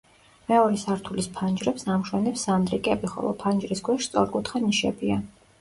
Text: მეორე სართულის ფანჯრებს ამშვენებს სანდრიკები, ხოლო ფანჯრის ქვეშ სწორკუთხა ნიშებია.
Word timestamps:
მეორე 0.51 0.79
სართულის 0.83 1.27
ფანჯრებს 1.35 1.85
ამშვენებს 1.97 2.45
სანდრიკები, 2.47 3.13
ხოლო 3.15 3.35
ფანჯრის 3.45 3.85
ქვეშ 3.89 4.11
სწორკუთხა 4.11 4.65
ნიშებია. 4.67 5.21